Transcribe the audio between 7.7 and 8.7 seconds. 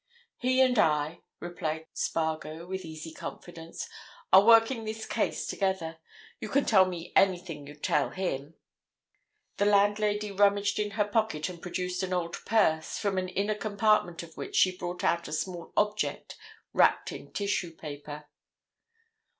tell him."